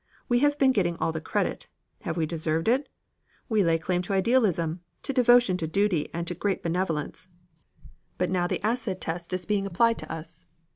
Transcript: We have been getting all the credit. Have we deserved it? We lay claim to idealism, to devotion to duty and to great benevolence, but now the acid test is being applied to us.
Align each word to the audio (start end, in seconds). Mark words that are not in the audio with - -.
We 0.27 0.39
have 0.39 0.57
been 0.57 0.71
getting 0.71 0.97
all 0.97 1.11
the 1.11 1.21
credit. 1.21 1.67
Have 2.05 2.17
we 2.17 2.25
deserved 2.25 2.67
it? 2.67 2.89
We 3.47 3.63
lay 3.63 3.77
claim 3.77 4.01
to 4.01 4.13
idealism, 4.13 4.81
to 5.03 5.13
devotion 5.13 5.57
to 5.57 5.67
duty 5.67 6.09
and 6.11 6.25
to 6.25 6.33
great 6.33 6.63
benevolence, 6.63 7.27
but 8.17 8.31
now 8.31 8.47
the 8.47 8.65
acid 8.65 8.99
test 8.99 9.31
is 9.31 9.45
being 9.45 9.67
applied 9.67 9.99
to 9.99 10.11
us. 10.11 10.47